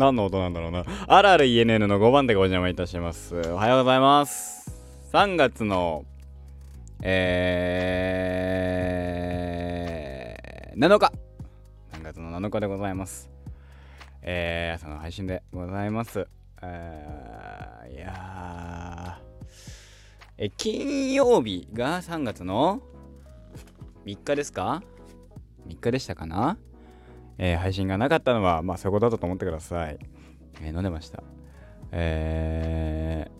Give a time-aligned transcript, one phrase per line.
[0.00, 0.84] 何の音なんだろうな。
[1.08, 3.38] あるある ENN の5番でお邪魔いたします。
[3.50, 4.72] おはようございます。
[5.12, 6.06] 3月の、
[7.02, 11.12] えー、7日。
[11.92, 13.28] 3月の7日でございます。
[14.22, 16.26] えー、朝の配信でございます。
[16.62, 19.20] えー、いや
[20.38, 22.80] え、金曜日が3月の
[24.06, 24.82] 3日ですか
[25.68, 26.56] ?3 日でしたかな？
[27.42, 29.98] えー、配信がなかったのは、まあそういうことだと思ってください。
[30.60, 31.22] えー、飲んでました。
[31.90, 33.30] え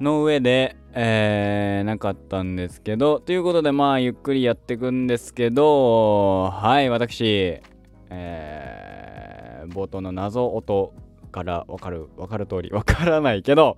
[0.00, 7.60] ー、の上で、えー、なかったんですけど、ということで、まあ、ゆっくりやっていくんですけど、はい、私、
[8.08, 10.94] えー、冒頭の謎音
[11.30, 13.76] からわかる、わかる通り、わからないけど、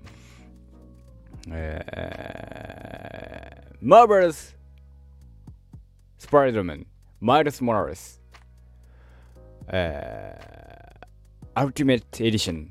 [1.51, 4.62] えー、マーベルス
[6.23, 6.87] スパイダーマン、
[7.20, 8.23] マイルス・モラレス、
[9.66, 11.06] えー、
[11.52, 12.70] アルティメット・エディション、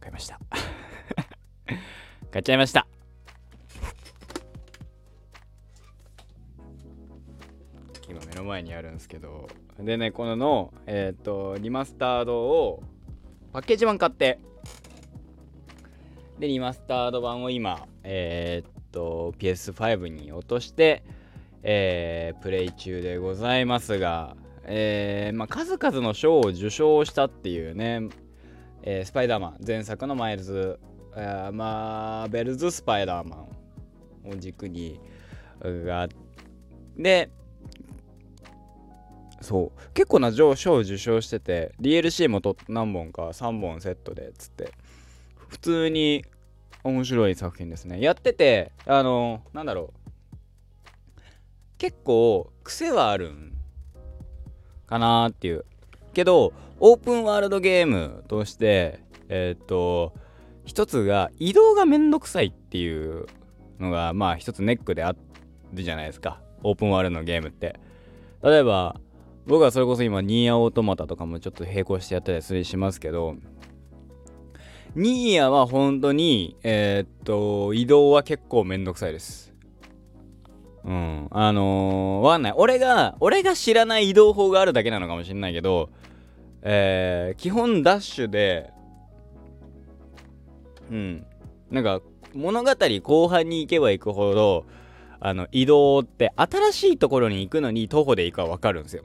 [0.00, 0.40] 買いました。
[2.32, 2.86] 買っちゃいました。
[8.08, 12.82] 今目の前にあるんですけど、でね、このの、えっ、と、リマスタードを
[13.52, 14.38] パッケージ版買って、
[16.38, 21.02] で、リマスタード版を今、えっ、ー、と、PS5 に落として、
[21.62, 28.08] えー、プレイ中でございますが、えーまあ、数々の賞を受賞したっていうね、
[28.82, 30.78] えー、スパイダーマン前作のマイルズ、
[31.16, 33.46] えー、マーベルズ・スパイダーマ
[34.26, 35.00] ンを軸に
[35.60, 36.08] が
[36.96, 37.30] で
[39.40, 44.72] そう結構な賞を受賞してて DLC もと何本か3本セットでっつって
[45.48, 46.24] 普通に
[46.84, 48.00] 面白い作品ですね。
[48.00, 49.97] やっててあのなんだろう
[51.78, 53.52] 結構癖はあるん
[54.86, 55.64] かなーっていう。
[56.12, 60.12] けど、オープンワールドゲームとして、えっ、と、
[60.64, 63.26] 一つが移動がめんどくさいっていう
[63.78, 65.14] のが、まあ一つネックであ
[65.72, 66.40] るじゃないですか。
[66.62, 67.78] オープンワールドのゲームって。
[68.42, 69.00] 例えば、
[69.46, 73.36] 僕はそれこそ今、ニーアオートマタとかもちょっと並行してやったりするしますけど、
[74.94, 79.47] ニーアは本当に、えー、っと、移動は結構めんどくさいです。
[80.84, 81.28] うん。
[81.30, 82.52] あのー、わかんない。
[82.56, 85.90] 俺が、俺が知らない移動法があるだけなのかもしんないけど、
[86.62, 88.70] えー、基本ダッシュで、
[90.90, 91.26] うん。
[91.70, 92.00] なんか、
[92.34, 92.70] 物語
[93.02, 94.66] 後半に行けば行くほど、
[95.20, 99.02] あの、移動って新しいところに行くのに徒歩で行くかわかるんですよ。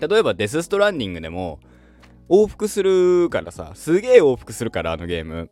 [0.00, 1.60] 例えばデスストランディングでも、
[2.28, 5.50] 往復するからさ、すげえ往復するから、あのゲーム。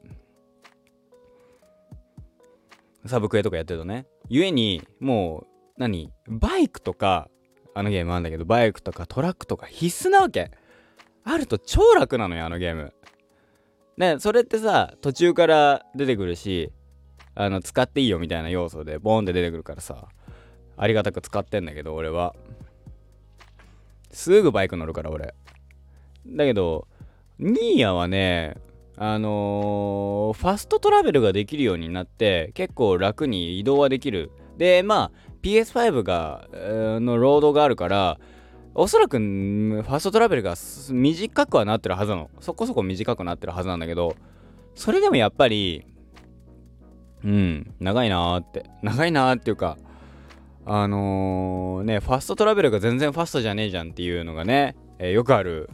[3.06, 4.06] サブクエとかやってるとね。
[4.28, 5.46] ゆえに、もう、
[5.78, 6.12] 何？
[6.28, 7.28] バイクとか、
[7.74, 10.50] あのゲームあんだけど、バイクとかトラックとか必須なわけ。
[11.24, 12.92] あると超楽なのよ、あのゲーム。
[13.96, 16.72] ね、それってさ、途中から出てくるし、
[17.34, 20.08] あの、使っていいよみたいな要素でボーンって出てくるからさ、
[20.76, 22.34] ありがたく使ってんだけど、俺は。
[24.10, 25.34] すぐバイク乗るから、俺。
[26.26, 26.88] だけど、
[27.38, 28.56] ニーヤはね、
[29.02, 34.30] あのー、ファストトラベルができるようになって結構楽に移動はできる。
[34.58, 38.18] でまあ PS5 が、えー、のロードがあるから
[38.74, 40.54] おそらくファストトラベルが
[40.90, 42.30] 短くはなってるはずなの。
[42.40, 44.16] そこそこ短くなってるはずなんだけど
[44.74, 45.86] それでもやっぱり
[47.24, 48.66] うん長いなーって。
[48.82, 49.78] 長いなーっていうか
[50.66, 55.70] あのー、ねファストトラベルが全然ファストじゃねえじゃんっていうのがね、えー、よくある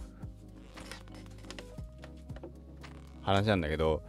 [3.26, 4.02] 話なんだけど、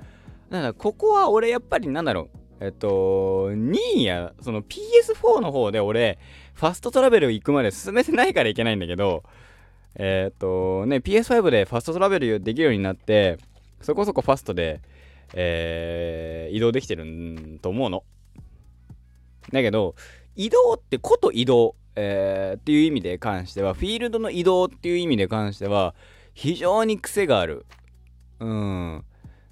[0.50, 2.30] だからここは俺やっぱりなんだろ
[2.62, 6.20] う、えっと、2位や、その PS4 の方で俺、
[6.54, 9.24] ファストトラベル行くまで進めてないからいけないんだけど、
[9.96, 13.40] えっとね、PS5 でファストトラベルできるようになって、
[13.82, 14.82] そこそこファストで、
[15.34, 18.04] えー、移動できてると思うの。
[19.52, 19.96] だけど、
[20.36, 25.96] 移動ってこと移動、えー、っていう意味で関しては、フィールドの移動っていう意味で関しては、
[26.34, 27.66] 非常に癖がある。
[28.40, 29.06] うん。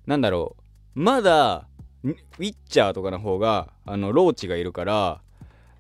[0.06, 0.56] なんだろ
[0.96, 1.00] う。
[1.00, 1.68] まだ、
[2.04, 5.22] ウィッチャーとかの方が、あの、ローチがいるから、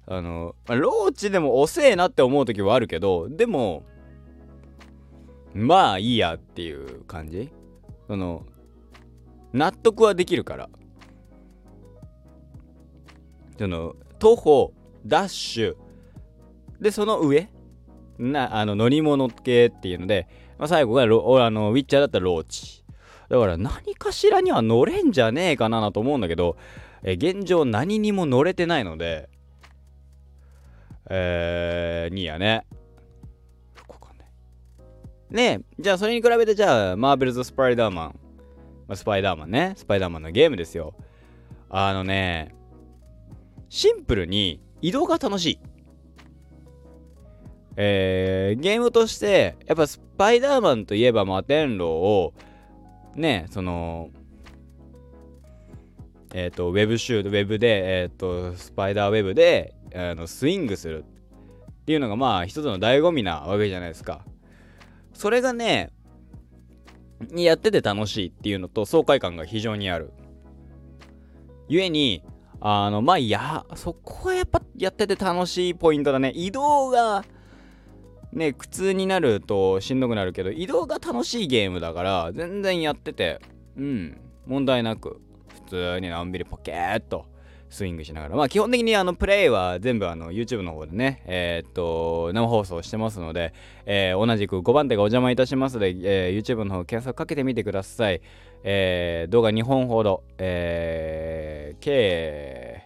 [0.07, 3.83] あの、ローチでも遅えなって思う時はあるけど、でも、
[5.53, 7.49] まあいいやっていう感じ？
[8.07, 8.45] その、
[9.53, 10.69] 納得はできるから。
[13.57, 14.73] その、徒歩、
[15.05, 15.75] ダッシュ、
[16.81, 17.49] で、その上？
[18.19, 20.27] な、あの、乗り物系っていうので、
[20.57, 22.84] まあ、最後がロ、あの、ウィッチャーだったらローチ。
[23.29, 26.57] だから何かしらには乗れんじゃねえかなと思うんだけど、
[27.03, 29.29] え現状何にも乗れてないので、
[31.09, 32.65] えー、にやね。
[35.29, 38.19] ねで、じゃあそれに比べてじゃあ、マーベルズ・スパイダーマン、
[38.87, 40.93] まあ、スパイダーマンね、スパイダーマンのゲームですよ。
[41.69, 42.55] あのね、
[43.69, 45.59] シンプルに移動が楽しい。
[47.77, 52.33] えー、ゲームとして、やっぱスパイダーマンといえば摩天楼を、
[53.15, 54.09] ね、その、
[56.33, 64.25] えっ、ー、と、ウェブシュート、ウェブで、えっ、ー、と、スパイダーウェブで、あのスイングするっていうのがまあ一つの醍醐味なわけじゃないですか。
[65.13, 65.91] それがね、
[67.33, 70.11] やってて楽しいっていうのと爽快感が非常にある。
[71.69, 72.23] 故に、
[72.59, 76.31] あの、まあい、や、そこはやっぱやってて楽しいポイントだね。
[76.35, 77.23] 移動が、
[78.35, 83.39] ね、苦痛になるとしんどくなるけど、移動が楽しいゲームだから、全然やってて、
[83.77, 87.25] うん、問題なく、普通にのんびりポケーっと
[87.69, 93.53] スイングしながら、まあ基本的にあのプレイは全部あの YouTube の方でね、えー、っと、生放送してますので、
[93.85, 98.21] えー、同じく5番手がお邪魔いたしますので、えー、YouTube の方検索かけてみてください。
[98.63, 102.83] え、動画2本ほど、えー、計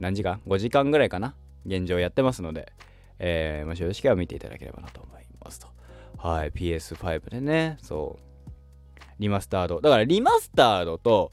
[0.00, 1.34] 何時間 ?5 時間ぐらいかな？
[1.66, 2.72] 現状やってますので、
[3.20, 5.68] えー、もしよろしければ見ていただければなと思いますと。
[6.16, 9.80] はい、PS5 でね、そう、リマスタード。
[9.80, 11.32] だからリマスタードと、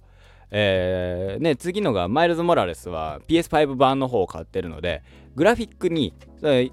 [0.51, 5.04] えー、ね、次のがマイルズ・モラレスは PS5 版の方を買ってるので、
[5.36, 6.13] グラフィックに、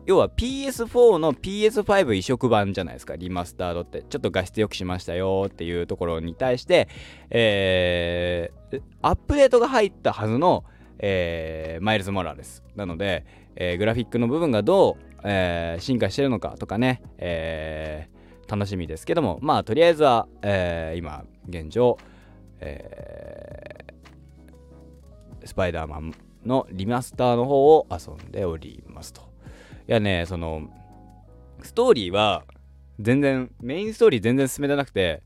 [0.06, 4.02] 要は PS4 の PS5 移植版じゃないですか、リマスタードって。
[4.08, 6.88] ちょっと画質良くしましたよっていうところに対して、
[7.30, 10.64] えー、アップデートが入ったはずの、
[10.98, 12.62] えー、マイルズ・モラレス。
[12.74, 21.98] なので、えー、グラフィックの部分がどう、えー、進化してるのかとかね、えー、楽しみですけども、まあ、とりあえずは、え、今、現状、
[22.60, 23.84] え、
[25.44, 26.14] スパイダーマン
[26.44, 29.22] のリマスターの方を遊んでおりますと。
[29.88, 30.68] いやね、その、
[31.62, 32.44] ストーリーは
[33.00, 35.22] 全然、メインストーリー全然進めてなくて、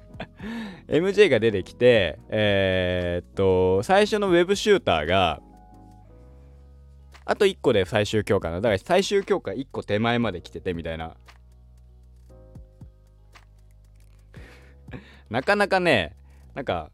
[0.88, 5.42] MJ が出てきて、えー、っと、最初のウェブシューターが、
[7.26, 8.56] あと1個で最終強化な。
[8.56, 11.14] だから最終強化1個手前まで来ててみたいな。
[15.28, 16.16] なかなかね、
[16.54, 16.90] なんか、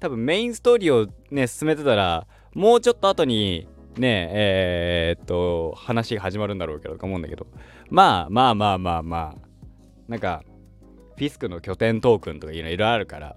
[0.00, 7.46] 多分メインストーリーをね、進めてたら、もうちょっと後に、ねえー、っと、話が始まるんだろうけど、とか思うんだけど、
[7.90, 9.48] まあまあまあまあまあ、
[10.08, 10.42] なんか、
[11.16, 13.36] フィスクの拠点トークンとかいろいろあるから、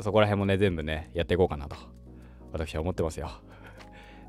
[0.00, 1.76] そこら辺もね、全部ね、やっていこうかなと。
[2.52, 3.30] 私は思ってますよ。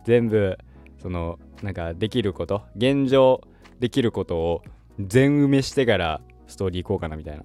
[0.05, 0.57] 全部
[0.97, 3.41] そのなんかできること現状
[3.79, 4.63] できることを
[4.99, 7.43] 全埋めしてからストーリー行こうかなみたいな。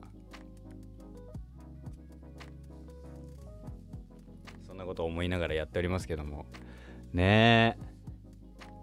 [4.66, 6.47] そんなことを思いながらやっておりますけども。
[7.12, 7.77] ね。
[7.81, 7.88] え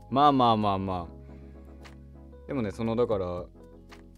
[0.10, 2.48] まあまあまあまあ。
[2.48, 3.46] でもねそのだから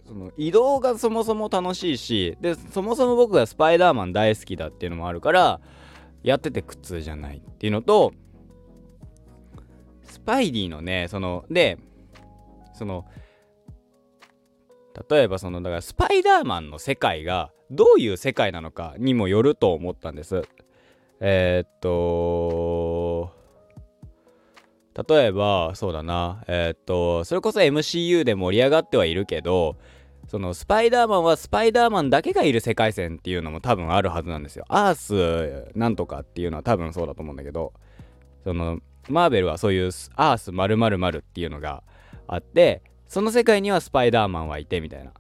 [0.06, 5.60] その移動がそもそも楽しいしでそもそも僕がスパイダーマン大好きだっていうのもあるから
[6.24, 8.14] やってて苦痛じゃないっていうのと
[10.04, 11.78] スパイディのねそので
[12.74, 13.06] その
[15.10, 20.44] 例えばそのだからスパイダーマンの世界がどういう世界なのかにもよると思ったんです。
[21.20, 21.90] えー、っと
[25.08, 29.78] 例えばそうだなえー、っとそれこそ MCU で盛り上がってはいるけど
[30.28, 34.66] そのスパイダーマンはスパイダーマンだけがいる世界線っていうのも多分あるはずなんですよ。
[34.68, 34.96] アー
[35.72, 37.74] スなんとかっていうのは多分そうだと思うんだけど、
[38.44, 41.82] そのマーベルはそういうアース〇〇〇っていうのが
[42.28, 45.14] あって、その世界にはスパイダーマンはいてみたいな。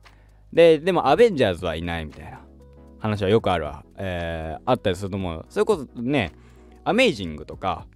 [0.51, 2.41] で、でもアベンジャーズはいないみたいな
[3.00, 3.86] 話はよくあるわ。
[3.96, 5.46] えー、あったりすると思う。
[5.48, 6.34] それこそね、
[6.84, 7.88] アメイジングとか、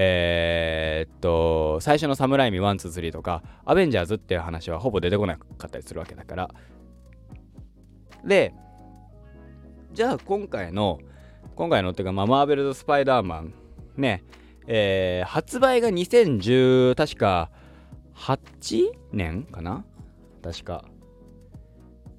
[0.00, 6.48] えー、っと、最初のサムライミ1、2、3とか、アベンジャーズっていう話はほぼ出てこなかったりするわけだから。
[8.24, 8.54] で、
[9.92, 11.00] じゃあ今回の、
[11.56, 13.52] 今回のっていうか、まあ、マーベルズ・スパイダーマン、
[13.96, 14.22] ね、
[14.68, 17.50] えー、発売が2010、確か、
[18.14, 19.84] 8年かな？
[20.44, 20.84] 確か。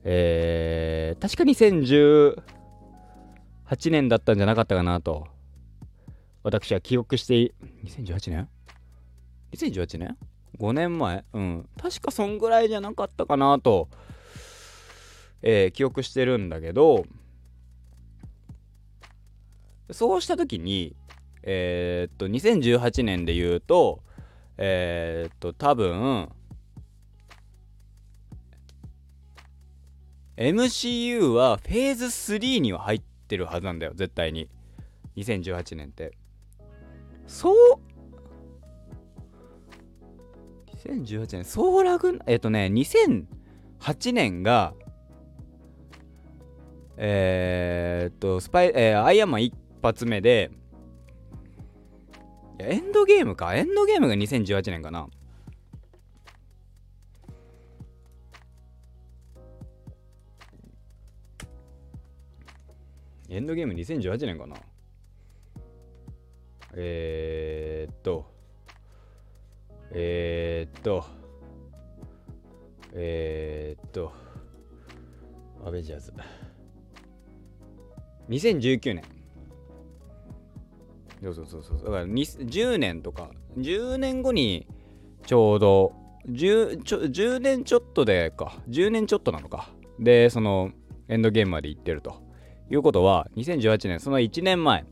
[0.04, 1.44] えー、確か
[3.70, 5.28] 2018年だったんじゃなかったかなと
[6.50, 7.54] 私は記憶して
[7.86, 8.50] 2018年
[9.52, 10.18] ?2018 年
[10.58, 11.24] ?5 年前？
[11.34, 13.88] うん確かそんぐらいじゃなかったかなと、
[15.44, 17.06] えー、記憶してるんだけど
[19.92, 20.96] そうした時に
[21.44, 24.02] えー、っと2018年で言うと
[24.58, 26.30] えー、っと多分
[30.36, 34.50] MCU はフェーズ3には入ってるはずなんだよ絶対に
[35.16, 36.18] 2018年って
[37.30, 37.56] そう。
[40.84, 44.74] 2018年ソーラグえっとね2008年が
[46.98, 50.50] えー、っとスパイ、えー、アイアンマン一発目で
[52.58, 53.56] エンドゲームか。
[53.56, 55.08] エンドゲームが2018年かな。
[63.30, 64.58] エンドゲーム2018年かな。
[66.76, 68.26] えー、っと
[69.92, 71.06] えー、っと
[72.94, 74.12] えー、っと
[75.66, 76.14] アベンジャーズ
[78.30, 79.04] 2019年。
[81.22, 81.78] そうそうそうそう。
[81.80, 84.68] だから10年とか10年後に
[85.26, 85.94] ちょうど
[86.30, 88.54] 10, ちょ10年ちょっとでか。
[88.70, 89.70] 10年ちょっとなのか。
[90.00, 90.72] でその
[91.08, 92.22] エンドゲームまで行ってると
[92.70, 94.86] いうことは2018年その1年前。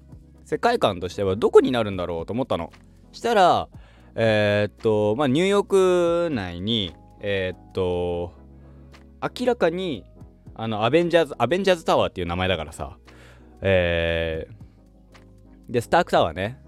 [0.48, 2.72] 世界観としてはどこになるんだろうと思ったの。
[3.12, 3.68] したら
[4.16, 8.32] えー、っとまあニューヨーク内にえー、っと
[9.22, 10.06] 明らかに
[10.56, 12.98] あのアベンジャーズアベンジャーズタワーっていう名前だからさ。
[13.62, 16.62] えー、でスタークタワーね。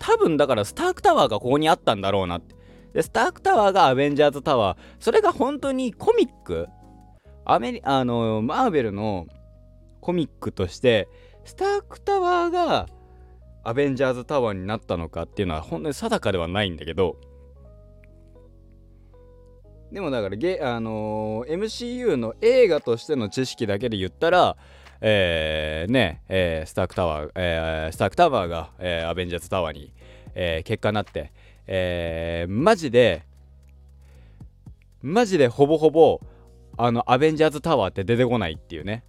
[0.00, 2.56] 多分だからスタークタワーがここにあったんだろうなって。
[2.92, 6.66] でスタークタワーがアベンジャーズタワーそれが本当にコミック？
[7.44, 9.28] アメリあのマーベルの
[10.00, 11.08] コミックとして
[11.44, 12.88] スタークタワーが
[13.64, 17.16] アベンジャーズタワーになったのかっていうのは本当に定かではないんだけど
[19.92, 24.56] でもだからゲ、あのー、MCU の映画としての知識だけで言ったら
[25.04, 29.92] えー、ね、えー、スタークタワー、えー、スタークタワーが、えー、アベンジャーズタワーに、
[30.34, 31.32] えー、結果になって、
[31.66, 33.24] えー、マジで
[35.02, 36.20] マジでほぼほぼ
[36.78, 39.04] あのアベンジャーズタワーって出てこないっていうね。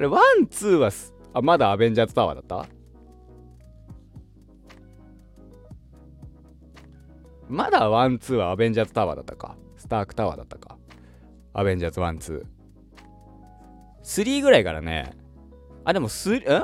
[0.00, 0.90] あれ、 one, two は
[1.34, 2.66] あ、まだアベンジャーズタワーだった？
[7.50, 9.56] まだ one, two はアベンジャーズタワーだったか？
[9.76, 10.78] スタークタワーだったか？
[11.52, 14.02] アベンジャーズ one, two。
[14.02, 15.12] 3ぐらいからね。
[15.84, 16.62] あ、でも3、え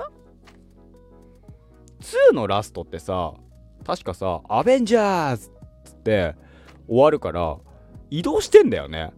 [2.30, 3.34] ?2 のラストってさ、
[3.84, 5.50] 確かさ、アベンジャーズ
[5.84, 6.36] つって
[6.88, 7.58] 終わるから、
[8.08, 9.12] 移動してんだよね。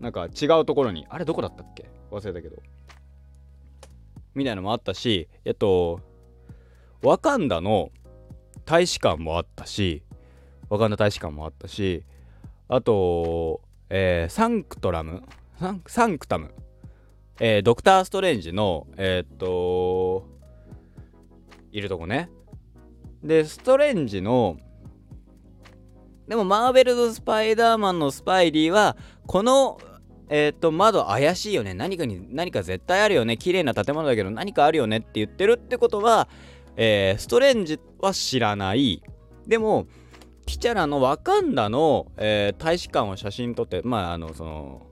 [0.00, 1.90] なんか違うところにあれどこだったっけ？
[2.10, 2.56] 忘れたけど。
[4.34, 6.00] みたいなのもあったしえっと
[7.02, 7.90] ワカンダの
[8.64, 10.02] 大使館もあったし
[10.68, 12.04] ワカンダ大使館もあったし
[12.68, 15.22] あと、えー、サンクトラム？
[15.86, 16.54] サンクタム、
[17.38, 20.26] えー、ドクター・ストレンジのえー、っと
[21.72, 22.30] いるとこね。
[23.22, 24.56] でストレンジの
[26.28, 29.80] でもマーベルズ・スパイダーマンのスパイリーはこの
[30.30, 31.74] えっ、と、窓怪しいよね。
[31.74, 33.36] 何かに、何か絶対あるよね。
[33.36, 36.28] 綺麗な建物だけど何かあるよねって言ってるってことは、
[36.76, 39.02] えー、ストレンジは知らない。
[39.46, 39.88] でも、
[40.46, 44.86] ティチャラのワカンダの、えー、大使館を写真撮って、まあ、あの、その、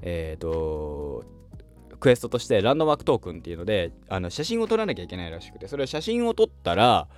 [0.00, 1.24] えっ、と、
[2.00, 7.08] クエストとしてランドマークトークンっていうので、あの写真を撮らなきゃいけないらしくて、それ写真を撮ったら、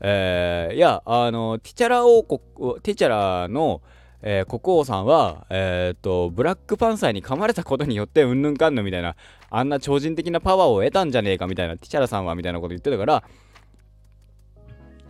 [0.00, 2.40] えー、いや、あの、ティチャラ王国、
[2.80, 3.82] ティチャラの、
[4.22, 9.16] えー、国王さんは、えー、っと、ブラックパンサーに噛まれたことによって、うんぬんかんぬんみたいな、
[9.50, 13.24] あんな超人的なパワーを得たんじゃねえかみたいな、ティチャラさんはみたいなこと言ってたから、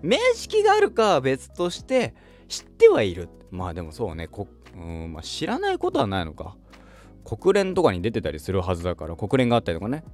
[0.00, 2.14] 面識があるかは別として
[2.49, 3.28] 知ってはいる。
[3.50, 6.57] まあでもそうね、こうんまあ、知らないことはないのか。
[7.25, 10.04] 国連とかに出てたりするはずだから、国連があったりとかね。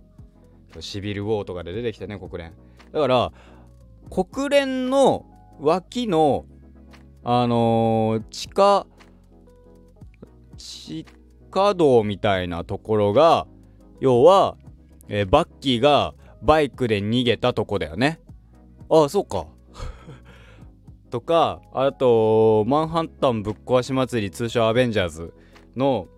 [0.81, 2.53] シビルウォーとかで出てきてね、国連。
[2.93, 3.33] だから、
[4.11, 5.27] 国連の
[5.61, 6.45] 脇の
[7.31, 8.87] あのー、地下
[10.57, 11.05] 地
[11.51, 13.47] 下道みたいなところが
[14.01, 14.57] 要は、
[15.09, 18.19] えー、バッキーがバイクで逃げたとこだよね。
[18.89, 19.47] ああそうか。
[21.11, 25.35] とかあとマンハッタンぶっ壊し祭り通称アベンジャーズ
[25.77, 26.09] の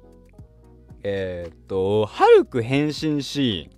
[1.02, 3.70] えー、っとハルク変身シーン。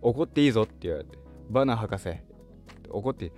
[0.00, 1.18] 怒っていいぞって言われて。
[1.50, 2.10] バナ博士。
[2.88, 3.32] 怒っていい。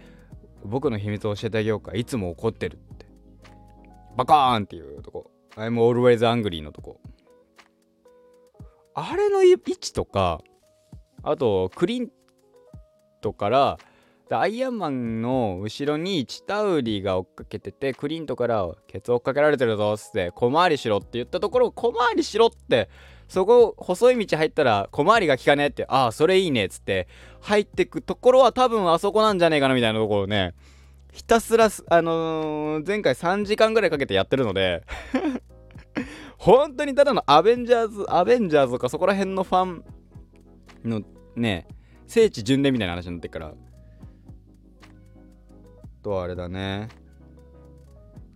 [0.67, 1.95] 僕の秘密を教えてあげようか。
[1.95, 3.07] いつも怒ってるって。
[4.17, 5.31] バカーンっていうとこ。
[5.57, 7.01] I'm always angry のとこ。
[8.99, 10.41] あれの位置とか
[11.23, 12.09] あとクリン
[13.21, 13.79] トから
[14.31, 22.89] アイアンマンの後ろにチタウリが追っかけててクリントから「ケツ追っかけられてるぞ」っつって「小回りしろ」って言ったところ小回りしろって
[23.29, 27.09] そこ細い道入ったら小回りが効かねえってああそれいいねっつって
[27.41, 30.55] 入ってくところは多分あそこなんじゃねえかなみたいなところね
[31.13, 34.85] ひたすらあのー、前回3時間ぐらいかけてやってるので
[36.39, 39.85] 本当にただのアベンジャーズアベンジャーズとかそこら辺のファン
[40.85, 41.03] の
[41.35, 41.67] ね
[42.07, 43.55] 聖地巡礼みたいな話になってから。
[46.07, 46.89] とあれだね。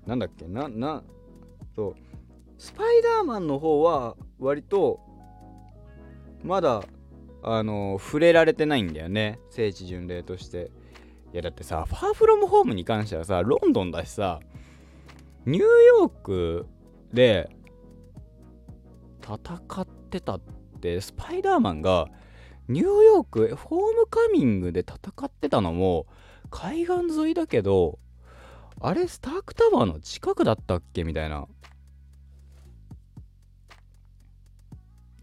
[0.04, 0.48] なんだっけ？
[0.48, 1.04] なな
[1.76, 1.94] そう。
[2.60, 5.00] スパイダーマンの方は割と
[6.44, 6.82] まだ
[7.42, 9.40] あの触れられてないんだよね。
[9.48, 10.70] 聖地巡礼として。
[11.32, 14.40] いやだってさファーフロムホームに関してはさロンドンだしさ
[15.46, 16.66] ニューヨーク
[17.14, 17.48] で
[19.22, 19.36] 戦
[19.80, 20.40] ってたっ
[20.82, 22.08] てスパイダーマンが
[22.68, 26.06] ニューヨークホームカミングで戦ってたのも
[26.50, 27.98] 海岸沿いだけど
[28.80, 31.04] あれスタークタワーの近くだったっけ？
[31.04, 31.46] みたいな。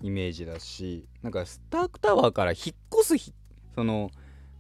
[0.01, 2.60] イメージだしなんかスタークタワーから引っ
[3.01, 3.34] 越す
[3.75, 4.12] その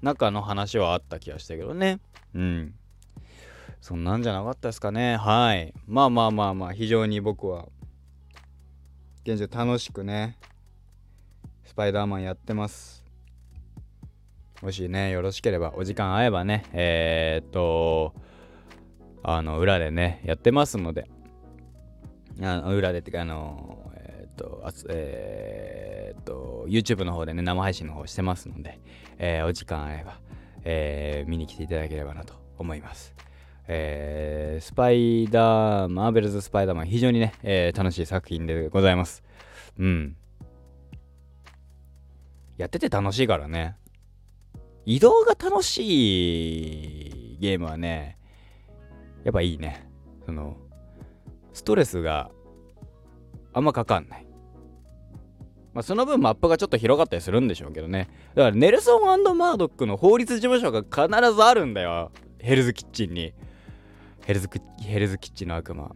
[0.01, 1.99] 中の話はあった気がしたけどね。
[2.35, 2.73] うん。
[3.81, 5.17] そんなんじゃなかったですかね。
[5.17, 5.73] はい。
[5.87, 7.67] まあまあまあまあ非常に僕は
[9.23, 10.37] 現状楽しくね
[11.65, 13.07] スパイダーマンやってます。
[14.61, 18.15] もしね、よろしければ、お時間合えばね、えー、っと、
[19.21, 21.07] あの、裏でね、やってますので、
[22.41, 23.86] あの裏でってか、あの、
[24.37, 28.79] と、あえー、っと、YouTube の方でね、生配信の方してますので、
[29.17, 30.19] えー、お時間合えば、
[30.63, 33.13] えー、見に来ていただければなと思います。
[33.67, 39.23] えー、スパイダー、マーベルズ・スパイダーマン、非常にね、えー、楽しい作品でございます。
[39.77, 40.15] うん。
[42.57, 43.75] やってて楽しいからね。
[44.85, 48.17] 移動が楽しいゲームはね、
[49.25, 49.85] やっぱいいね。
[50.25, 50.55] その、
[51.51, 52.31] ストレスが
[53.53, 54.26] あんまかかんない。
[55.77, 58.09] まあ、その分マップがちょっと広がったりするんでしょうけどね。
[58.33, 62.11] だからネルソンマードックの法律事務所が必ずあるんだよ。
[62.39, 63.31] ヘルズキッチンに。
[64.25, 64.49] ヘルズ
[64.81, 65.95] ヘルズキッチンの悪魔。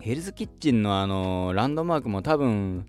[0.00, 2.86] ヘルズキッチンのあのー、ランドマークも多分、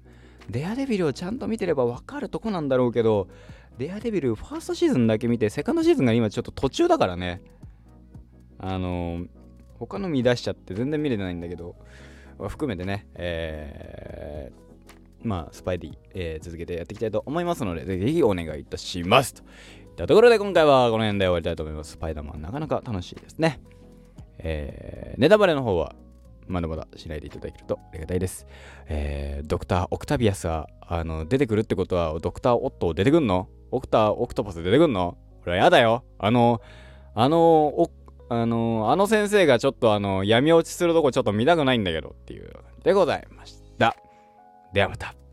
[0.49, 3.27] デアデビルをちゃんと見てればわかるとこなんだろうけど、
[3.77, 7.41] デアデビルファーストシーズンだけ見てセカンドシーズンが今ちょっと途中だからね
[8.59, 9.27] あのー、
[9.77, 11.75] 他の見出しちゃって全然見れてないんだけど
[12.38, 14.64] 含めてねえー、
[15.25, 19.47] まあスパイディ、えー、続けてやっていきたいと思いますのでぜひお願いいたしますといっ
[19.95, 23.59] たところで今回はこの辺で終わりたいと思いますスパイダーマンなかなか楽しいですね
[24.38, 25.95] えー、ネタバレの方は
[26.47, 28.45] まだまだしないでいただけるとありがたいです。
[28.88, 33.49] えー、ドクター・オクタビアスはあの出てくるってことはドクター・オットー出てくんの？
[33.71, 35.17] オクター、オクトパス出てくんの？
[35.39, 36.03] これはやだよ。
[36.19, 36.61] あの、
[37.15, 37.89] あの、お、
[38.29, 43.95] あの、あの先生がちょっとあの、闇落ちするとこちょっと見たくないんだけどっていうでございました。
[44.75, 45.24] ではまた。